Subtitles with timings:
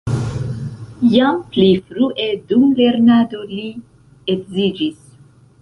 [1.15, 3.69] Jam pli frue dum lernado li
[4.37, 5.01] edziĝis.